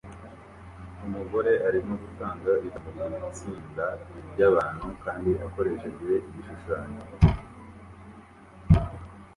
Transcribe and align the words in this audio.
Umugore 1.05 1.51
arimo 1.67 1.93
gutanga 2.03 2.49
ijambo 2.67 2.89
kubitsinda 3.05 3.85
ryabantu 4.31 4.87
kandi 5.03 5.31
akoresha 5.45 5.85
igishushanyo 6.27 7.01